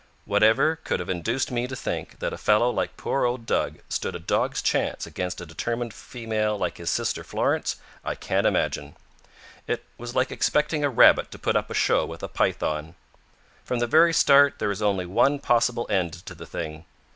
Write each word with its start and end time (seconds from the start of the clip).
Whatever 0.25 0.77
could 0.77 0.99
have 0.99 1.11
induced 1.11 1.51
me 1.51 1.67
to 1.67 1.75
think 1.75 2.17
that 2.17 2.33
a 2.33 2.37
fellow 2.39 2.71
like 2.71 2.97
poor 2.97 3.23
old 3.23 3.45
Dug 3.45 3.81
stood 3.87 4.15
a 4.15 4.19
dog's 4.19 4.59
chance 4.63 5.05
against 5.05 5.39
a 5.39 5.45
determined 5.45 5.93
female 5.93 6.57
like 6.57 6.79
his 6.79 6.89
sister 6.89 7.23
Florence, 7.23 7.75
I 8.03 8.15
can't 8.15 8.47
imagine. 8.47 8.95
It 9.67 9.83
was 9.99 10.15
like 10.15 10.31
expecting 10.31 10.83
a 10.83 10.89
rabbit 10.89 11.29
to 11.29 11.37
put 11.37 11.55
up 11.55 11.69
a 11.69 11.75
show 11.75 12.03
with 12.03 12.23
a 12.23 12.27
python. 12.27 12.95
From 13.63 13.77
the 13.77 13.85
very 13.85 14.11
start 14.11 14.57
there 14.57 14.69
was 14.69 14.81
only 14.81 15.05
one 15.05 15.37
possible 15.37 15.85
end 15.87 16.13
to 16.25 16.33
the 16.33 16.47
thing. 16.47 16.85